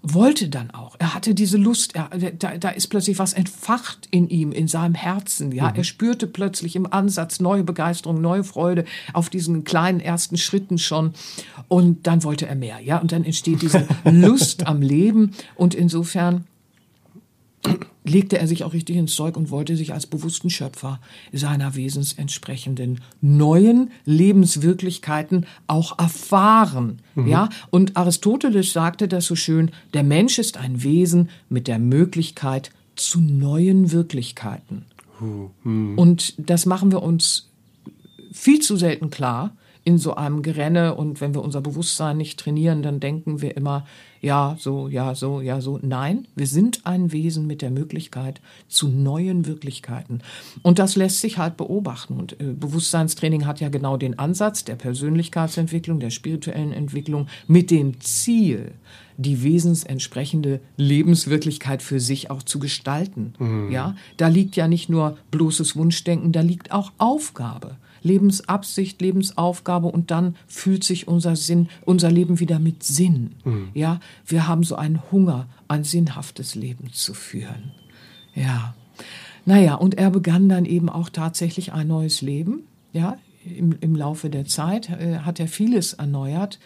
[0.03, 0.97] wollte dann auch.
[0.99, 1.95] Er hatte diese Lust.
[1.95, 5.53] Er, da, da ist plötzlich was entfacht in ihm, in seinem Herzen.
[5.53, 5.77] Ja, mhm.
[5.77, 11.15] er spürte plötzlich im Ansatz neue Begeisterung, neue Freude auf diesen kleinen ersten Schritten schon.
[11.69, 12.81] Und dann wollte er mehr.
[12.81, 15.33] Ja, und dann entsteht diese Lust am Leben.
[15.55, 16.45] Und insofern
[18.05, 21.01] legte er sich auch richtig ins Zeug und wollte sich als bewussten Schöpfer
[21.33, 27.01] seiner wesensentsprechenden neuen Lebenswirklichkeiten auch erfahren.
[27.15, 27.29] Mhm.
[27.29, 32.73] Ja, und Aristoteles sagte das so schön, der Mensch ist ein Wesen mit der Möglichkeit
[32.97, 34.85] zu neuen Wirklichkeiten.
[35.21, 35.97] Mhm.
[35.97, 37.49] Und das machen wir uns
[38.33, 42.83] viel zu selten klar in so einem Gerenne und wenn wir unser Bewusstsein nicht trainieren,
[42.83, 43.85] dann denken wir immer,
[44.23, 45.81] ja, so, ja, so, ja, so.
[45.83, 50.21] Nein, wir sind ein Wesen mit der Möglichkeit zu neuen Wirklichkeiten.
[50.63, 52.15] Und das lässt sich halt beobachten.
[52.15, 58.01] Und äh, Bewusstseinstraining hat ja genau den Ansatz der Persönlichkeitsentwicklung, der spirituellen Entwicklung mit dem
[58.01, 58.71] Ziel,
[59.17, 63.35] die wesensentsprechende Lebenswirklichkeit für sich auch zu gestalten.
[63.41, 63.73] Mhm.
[63.73, 67.77] Ja, da liegt ja nicht nur bloßes Wunschdenken, da liegt auch Aufgabe.
[68.03, 73.33] Lebensabsicht, Lebensaufgabe und dann fühlt sich unser Sinn, unser Leben wieder mit Sinn.
[73.45, 73.69] Mhm.
[73.75, 77.73] Ja, wir haben so einen Hunger, ein sinnhaftes Leben zu führen.
[78.35, 78.75] Ja.
[79.45, 82.63] Naja, und er begann dann eben auch tatsächlich ein neues Leben.
[82.93, 86.59] Ja, im, im Laufe der Zeit äh, hat er vieles erneuert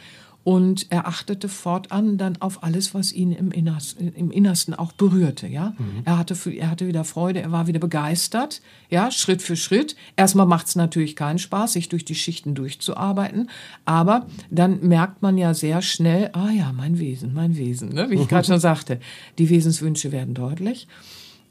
[0.46, 5.48] und er achtete fortan dann auf alles, was ihn im Innersten, im Innersten auch berührte.
[5.48, 6.02] Ja, mhm.
[6.04, 8.62] er hatte er hatte wieder Freude, er war wieder begeistert.
[8.88, 9.96] Ja, Schritt für Schritt.
[10.14, 13.50] Erstmal macht es natürlich keinen Spaß, sich durch die Schichten durchzuarbeiten,
[13.87, 18.09] aber dann merkt man ja sehr schnell, ah ja, mein Wesen, mein Wesen, ne?
[18.11, 19.00] wie ich gerade schon sagte,
[19.38, 20.87] die Wesenswünsche werden deutlich.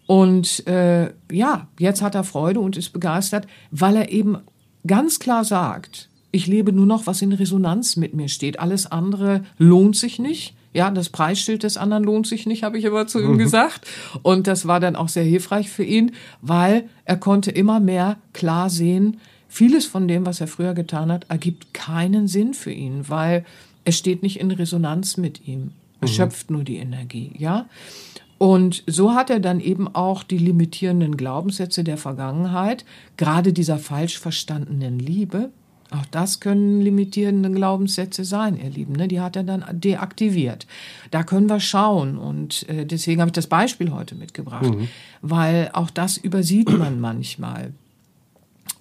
[0.08, 4.38] Und äh, ja, jetzt hat er Freude und ist begeistert, weil er eben
[4.88, 8.60] ganz klar sagt, ich lebe nur noch, was in Resonanz mit mir steht.
[8.60, 10.54] Alles andere lohnt sich nicht.
[10.74, 13.38] Ja, das Preisschild des anderen lohnt sich nicht, habe ich aber zu ihm mhm.
[13.38, 13.88] gesagt.
[14.22, 18.70] Und das war dann auch sehr hilfreich für ihn, weil er konnte immer mehr klar
[18.70, 23.46] sehen, vieles von dem, was er früher getan hat, ergibt keinen Sinn für ihn, weil
[23.86, 25.72] es steht nicht in Resonanz mit ihm.
[26.02, 26.16] Es mhm.
[26.16, 27.68] schöpft nur die Energie, ja.
[28.38, 32.84] Und so hat er dann eben auch die limitierenden Glaubenssätze der Vergangenheit,
[33.16, 35.52] gerade dieser falsch verstandenen Liebe,
[35.92, 38.94] auch das können limitierende Glaubenssätze sein, ihr Lieben.
[38.94, 39.08] Ne?
[39.08, 40.66] Die hat er dann deaktiviert.
[41.12, 42.18] Da können wir schauen.
[42.18, 44.88] Und äh, deswegen habe ich das Beispiel heute mitgebracht, mhm.
[45.22, 47.74] weil auch das übersieht man manchmal.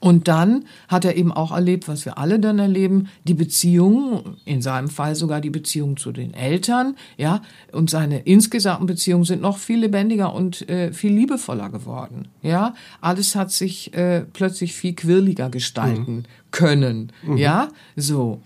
[0.01, 4.61] Und dann hat er eben auch erlebt, was wir alle dann erleben, die Beziehung, in
[4.61, 7.41] seinem Fall sogar die Beziehung zu den Eltern, ja,
[7.73, 12.75] und seine insgesamten Beziehungen sind noch viel lebendiger und äh, viel liebevoller geworden, ja.
[13.01, 16.25] Alles hat sich äh, plötzlich viel quirliger gestalten mhm.
[16.51, 17.39] können, mhm.
[17.39, 18.43] ja, so.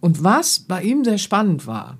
[0.00, 1.98] Und was bei ihm sehr spannend war,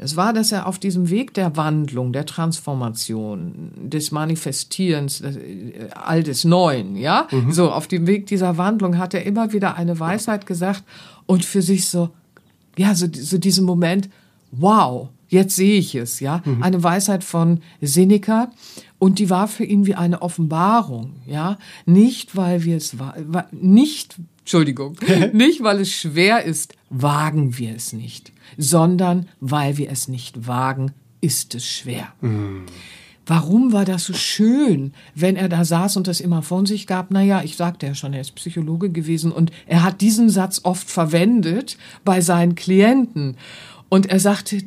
[0.00, 6.22] es war, dass er auf diesem Weg der Wandlung, der Transformation, des Manifestierens, äh, all
[6.22, 7.52] des Neuen, ja, mhm.
[7.52, 10.84] so auf dem Weg dieser Wandlung hat er immer wieder eine Weisheit gesagt
[11.26, 12.10] und für sich so,
[12.76, 14.08] ja, so, so diesen Moment,
[14.52, 16.62] wow, jetzt sehe ich es, ja, mhm.
[16.62, 18.50] eine Weisheit von Seneca
[18.98, 23.14] und die war für ihn wie eine Offenbarung, ja, nicht weil wir es war,
[23.50, 24.16] nicht
[24.48, 24.96] Entschuldigung,
[25.34, 30.92] nicht weil es schwer ist, wagen wir es nicht, sondern weil wir es nicht wagen,
[31.20, 32.14] ist es schwer.
[32.22, 32.64] Mm.
[33.26, 37.10] Warum war das so schön, wenn er da saß und das immer von sich gab?
[37.10, 40.88] Naja, ich sagte ja schon, er ist Psychologe gewesen und er hat diesen Satz oft
[40.88, 43.36] verwendet bei seinen Klienten.
[43.90, 44.62] Und er sagte,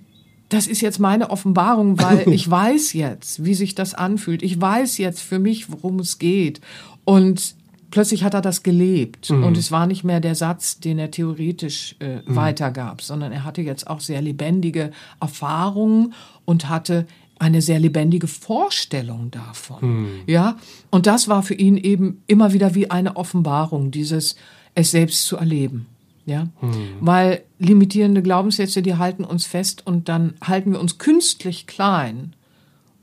[0.50, 4.44] das ist jetzt meine Offenbarung, weil ich weiß jetzt, wie sich das anfühlt.
[4.44, 6.62] Ich weiß jetzt für mich, worum es geht.
[7.04, 7.56] Und
[7.92, 9.44] plötzlich hat er das gelebt mhm.
[9.44, 12.36] und es war nicht mehr der Satz, den er theoretisch äh, mhm.
[12.36, 16.14] weitergab, sondern er hatte jetzt auch sehr lebendige Erfahrungen
[16.46, 17.06] und hatte
[17.38, 19.80] eine sehr lebendige Vorstellung davon.
[19.82, 20.10] Mhm.
[20.28, 20.58] Ja,
[20.90, 24.36] und das war für ihn eben immer wieder wie eine Offenbarung, dieses
[24.74, 25.88] es selbst zu erleben.
[26.26, 26.98] Ja, mhm.
[27.00, 32.34] weil limitierende Glaubenssätze, die halten uns fest und dann halten wir uns künstlich klein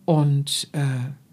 [0.04, 0.78] und äh,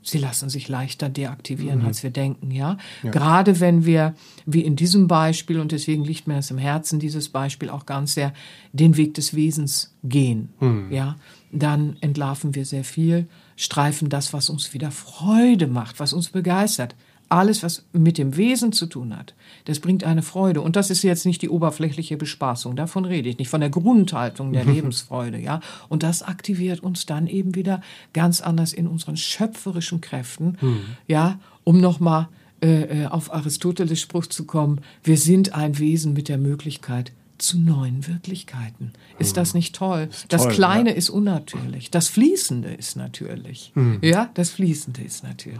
[0.05, 1.87] sie lassen sich leichter deaktivieren, mhm.
[1.87, 2.77] als wir denken, ja?
[3.03, 3.11] ja?
[3.11, 4.13] Gerade wenn wir,
[4.45, 8.13] wie in diesem Beispiel, und deswegen liegt mir das im Herzen, dieses Beispiel auch ganz
[8.13, 8.33] sehr,
[8.71, 10.91] den Weg des Wesens gehen, mhm.
[10.91, 11.17] ja?
[11.51, 16.95] Dann entlarven wir sehr viel, streifen das, was uns wieder Freude macht, was uns begeistert
[17.29, 19.33] alles, was mit dem Wesen zu tun hat,
[19.65, 20.61] das bringt eine Freude.
[20.61, 24.53] Und das ist jetzt nicht die oberflächliche Bespaßung, davon rede ich nicht, von der Grundhaltung
[24.53, 25.59] der Lebensfreude, ja.
[25.89, 27.81] Und das aktiviert uns dann eben wieder
[28.13, 30.81] ganz anders in unseren schöpferischen Kräften, mhm.
[31.07, 32.27] ja, um nochmal
[32.61, 37.59] äh, äh, auf Aristoteles Spruch zu kommen, wir sind ein Wesen mit der Möglichkeit, zu
[37.59, 38.93] neuen Wirklichkeiten.
[39.19, 39.57] Ist das hm.
[39.57, 40.07] nicht toll?
[40.09, 40.95] Ist das toll, Kleine ja.
[40.95, 41.91] ist unnatürlich.
[41.91, 43.71] Das Fließende ist natürlich.
[43.75, 43.99] Mhm.
[44.01, 45.59] Ja, das Fließende ist natürlich.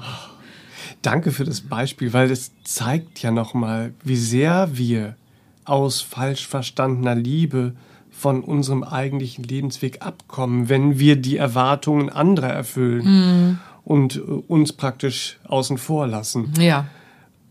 [1.02, 5.15] Danke für das Beispiel, weil es zeigt ja nochmal, wie sehr wir
[5.65, 7.74] aus falsch verstandener Liebe
[8.12, 13.60] von unserem eigentlichen Lebensweg abkommen, wenn wir die Erwartungen anderer erfüllen mm.
[13.84, 16.54] und äh, uns praktisch außen vor lassen.
[16.58, 16.88] Ja.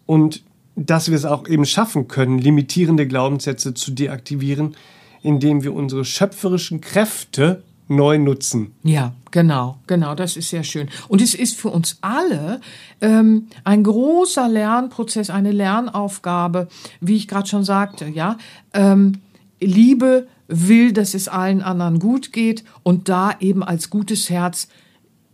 [0.07, 0.43] Und
[0.75, 4.75] dass wir es auch eben schaffen können, limitierende Glaubenssätze zu deaktivieren,
[5.23, 8.75] indem wir unsere schöpferischen Kräfte neu nutzen.
[8.83, 10.89] Ja, genau, genau, das ist sehr schön.
[11.09, 12.61] Und es ist für uns alle
[13.01, 16.69] ähm, ein großer Lernprozess, eine Lernaufgabe,
[17.01, 18.39] wie ich gerade schon sagte, ja.
[18.73, 19.21] Ähm,
[19.61, 24.69] Liebe will, dass es allen anderen gut geht und da eben als gutes Herz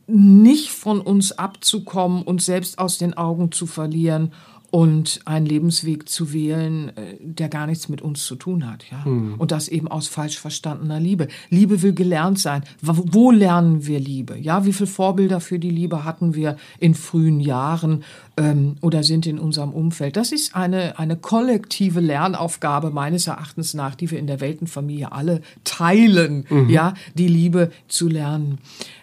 [0.07, 4.33] nicht von uns abzukommen, uns selbst aus den Augen zu verlieren
[4.71, 9.05] und einen Lebensweg zu wählen, äh, der gar nichts mit uns zu tun hat, ja.
[9.05, 9.35] Mhm.
[9.35, 11.29] Und das eben aus falsch verstandener Liebe.
[11.49, 12.63] Liebe will gelernt sein.
[12.81, 14.39] Wo lernen wir Liebe?
[14.39, 18.05] Ja, wie viele Vorbilder für die Liebe hatten wir in frühen Jahren
[18.37, 20.17] ähm, oder sind in unserem Umfeld?
[20.17, 25.41] Das ist eine eine kollektive Lernaufgabe meines Erachtens nach, die wir in der Weltenfamilie alle
[25.65, 26.71] teilen, mhm.
[26.71, 28.59] ja, die Liebe zu lernen.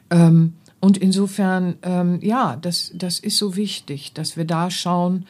[0.09, 5.25] Ähm, und insofern, ähm, ja, das, das ist so wichtig, dass wir da schauen,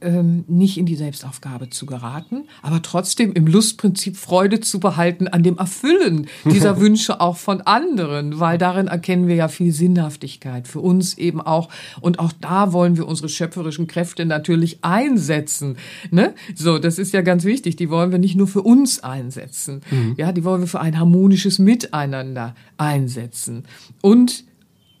[0.00, 5.42] ähm, nicht in die Selbstaufgabe zu geraten, aber trotzdem im Lustprinzip Freude zu behalten an
[5.42, 10.80] dem Erfüllen dieser Wünsche auch von anderen, weil darin erkennen wir ja viel Sinnhaftigkeit für
[10.80, 11.68] uns eben auch.
[12.00, 15.76] Und auch da wollen wir unsere schöpferischen Kräfte natürlich einsetzen.
[16.10, 16.34] Ne?
[16.54, 17.76] So, das ist ja ganz wichtig.
[17.76, 19.82] Die wollen wir nicht nur für uns einsetzen.
[19.90, 20.14] Mhm.
[20.16, 23.64] Ja, die wollen wir für ein harmonisches Miteinander einsetzen.
[24.00, 24.44] Und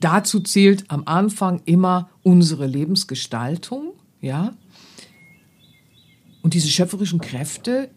[0.00, 3.92] dazu zählt am Anfang immer unsere Lebensgestaltung.
[4.20, 4.54] Ja,
[6.42, 7.90] und diese schöpferischen Kräfte,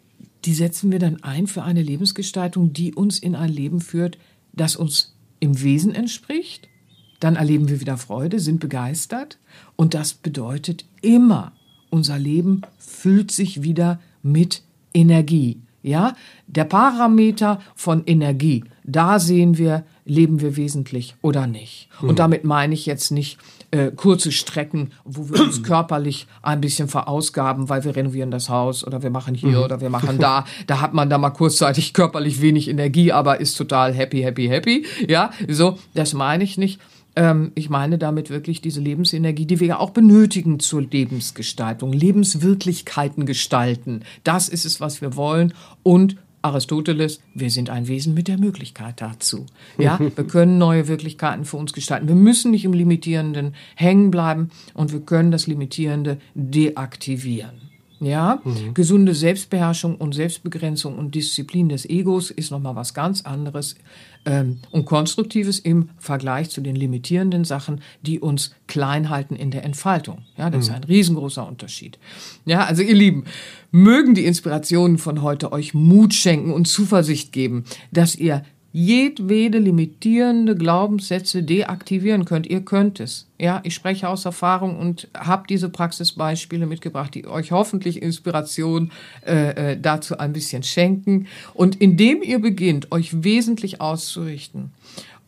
[0.46, 4.18] die setzen wir dann ein für eine Lebensgestaltung, die uns in ein Leben führt,
[4.54, 6.68] das uns im Wesen entspricht.
[7.20, 9.38] Dann erleben wir wieder Freude, sind begeistert.
[9.76, 11.54] Und das bedeutet immer,
[11.90, 15.62] unser Leben füllt sich wieder mit Energie.
[15.84, 16.16] Ja,
[16.48, 21.90] der Parameter von Energie, da sehen wir, leben wir wesentlich oder nicht.
[22.02, 22.16] Und hm.
[22.16, 23.38] damit meine ich jetzt nicht
[23.72, 28.86] äh, kurze Strecken, wo wir uns körperlich ein bisschen verausgaben, weil wir renovieren das Haus
[28.86, 29.64] oder wir machen hier mhm.
[29.64, 30.46] oder wir machen da.
[30.68, 34.86] Da hat man da mal kurzzeitig körperlich wenig Energie, aber ist total happy, happy, happy.
[35.08, 36.80] Ja, so, das meine ich nicht.
[37.16, 43.26] Ähm, ich meine damit wirklich diese Lebensenergie, die wir ja auch benötigen zur Lebensgestaltung, Lebenswirklichkeiten
[43.26, 44.02] gestalten.
[44.24, 49.02] Das ist es, was wir wollen und Aristoteles, wir sind ein Wesen mit der Möglichkeit
[49.02, 49.46] dazu.
[49.78, 52.08] Ja, wir können neue Wirklichkeiten für uns gestalten.
[52.08, 57.71] Wir müssen nicht im Limitierenden hängen bleiben und wir können das Limitierende deaktivieren.
[58.02, 58.74] Ja, mhm.
[58.74, 63.76] gesunde Selbstbeherrschung und Selbstbegrenzung und Disziplin des Egos ist nochmal was ganz anderes
[64.26, 69.64] ähm, und Konstruktives im Vergleich zu den limitierenden Sachen, die uns klein halten in der
[69.64, 70.24] Entfaltung.
[70.36, 70.72] Ja, das mhm.
[70.72, 72.00] ist ein riesengroßer Unterschied.
[72.46, 73.26] Ja, also ihr Lieben,
[73.70, 80.56] mögen die Inspirationen von heute euch Mut schenken und Zuversicht geben, dass ihr jedwede limitierende
[80.56, 82.48] Glaubenssätze deaktivieren könnt.
[82.48, 83.28] Ihr könnt es.
[83.38, 88.92] Ja, ich spreche aus Erfahrung und habe diese Praxisbeispiele mitgebracht, die euch hoffentlich Inspiration
[89.26, 91.28] äh, äh, dazu ein bisschen schenken.
[91.54, 94.72] Und indem ihr beginnt, euch wesentlich auszurichten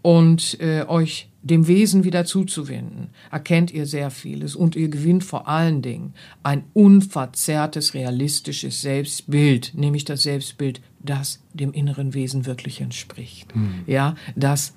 [0.02, 5.48] und äh, euch dem Wesen wieder zuzuwenden, erkennt ihr sehr vieles und ihr gewinnt vor
[5.50, 13.56] allen Dingen ein unverzerrtes, realistisches Selbstbild, nämlich das Selbstbild, das dem inneren Wesen wirklich entspricht.
[13.56, 13.84] Mhm.
[13.88, 14.74] Ja, das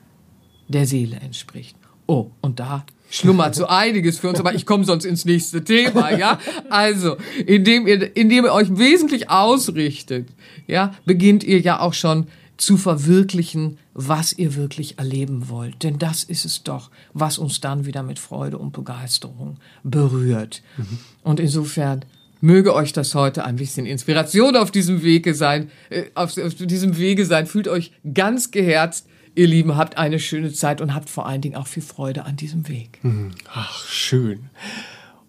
[0.68, 1.76] der Seele entspricht.
[2.06, 6.10] Oh, und da schlummert so einiges für uns, aber ich komme sonst ins nächste Thema,
[6.16, 6.38] ja?
[6.70, 10.28] Also, indem ihr, indem ihr euch wesentlich ausrichtet,
[10.66, 15.82] ja, beginnt ihr ja auch schon zu verwirklichen, was ihr wirklich erleben wollt.
[15.82, 20.62] Denn das ist es doch, was uns dann wieder mit Freude und Begeisterung berührt.
[20.76, 20.98] Mhm.
[21.22, 22.04] Und insofern
[22.40, 26.96] möge euch das heute ein bisschen Inspiration auf diesem Wege sein, äh, auf, auf diesem
[26.98, 27.46] Wege sein.
[27.46, 29.06] Fühlt euch ganz geherzt.
[29.34, 32.36] Ihr Lieben, habt eine schöne Zeit und habt vor allen Dingen auch viel Freude an
[32.36, 32.98] diesem Weg.
[33.02, 33.32] Mhm.
[33.52, 34.48] Ach, schön.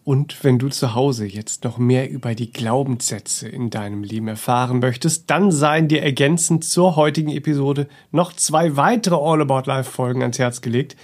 [0.08, 4.80] Und wenn du zu Hause jetzt noch mehr über die Glaubenssätze in deinem Leben erfahren
[4.80, 10.22] möchtest, dann seien dir ergänzend zur heutigen Episode noch zwei weitere All About Life Folgen
[10.22, 10.96] ans Herz gelegt,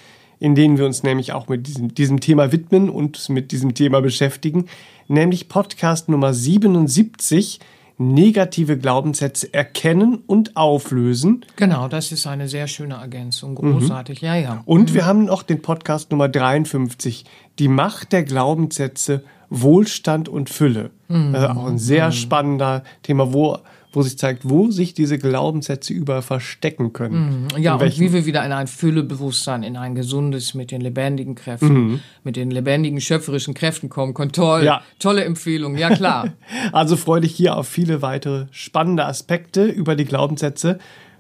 [0.44, 4.02] in denen wir uns nämlich auch mit diesem, diesem Thema widmen und mit diesem Thema
[4.02, 4.66] beschäftigen,
[5.08, 7.62] nämlich Podcast Nummer 77,
[7.98, 11.46] negative Glaubenssätze erkennen und auflösen.
[11.56, 13.56] Genau, das ist eine sehr schöne Ergänzung.
[13.56, 14.28] Großartig, mhm.
[14.28, 14.64] ja, ja.
[14.66, 14.96] Und mhm.
[14.96, 17.24] wir haben noch den Podcast Nummer 53,
[17.58, 20.92] die Macht der Glaubenssätze, Wohlstand und Fülle.
[21.08, 21.36] Mhm.
[21.36, 22.12] Also auch ein sehr mhm.
[22.12, 23.60] spannender Thema, wo
[23.94, 27.48] wo sich zeigt, wo sich diese Glaubenssätze über verstecken können.
[27.54, 27.62] Mhm.
[27.62, 31.74] Ja, und wie wir wieder in ein Füllebewusstsein, in ein gesundes, mit den lebendigen Kräften,
[31.74, 32.00] mhm.
[32.24, 34.32] mit den lebendigen, schöpferischen Kräften kommen können.
[34.32, 34.82] Toll, ja.
[34.98, 36.34] tolle Empfehlung, ja klar.
[36.72, 40.80] also freue dich hier auf viele weitere spannende Aspekte über die Glaubenssätze,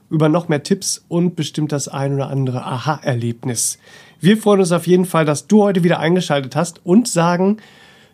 [0.09, 3.77] über noch mehr Tipps und bestimmt das ein oder andere Aha-Erlebnis.
[4.19, 7.57] Wir freuen uns auf jeden Fall, dass du heute wieder eingeschaltet hast und sagen,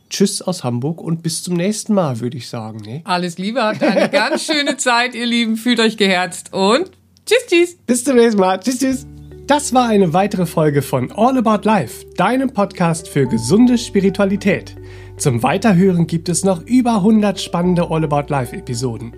[0.10, 2.80] Tschüss aus Hamburg und bis zum nächsten Mal, würde ich sagen.
[2.80, 3.02] Ne?
[3.04, 5.56] Alles Liebe, habt eine ganz schöne Zeit, ihr Lieben.
[5.56, 6.92] Fühlt euch geherzt und
[7.26, 7.78] tschüss, tschüss.
[7.86, 8.60] Bis zum nächsten Mal.
[8.60, 9.08] Tschüss, tschüss.
[9.48, 14.76] Das war eine weitere Folge von All About Life, deinem Podcast für gesunde Spiritualität.
[15.18, 19.14] Zum Weiterhören gibt es noch über 100 spannende All About Life Episoden.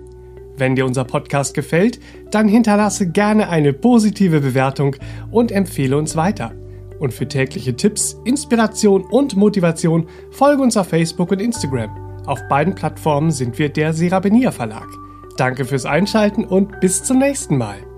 [0.56, 2.00] Wenn dir unser Podcast gefällt,
[2.30, 4.96] dann hinterlasse gerne eine positive Bewertung
[5.30, 6.54] und empfehle uns weiter.
[7.02, 11.90] Und für tägliche Tipps, Inspiration und Motivation folge uns auf Facebook und Instagram.
[12.26, 14.86] Auf beiden Plattformen sind wir der Serabenia Verlag.
[15.36, 17.91] Danke fürs Einschalten und bis zum nächsten Mal.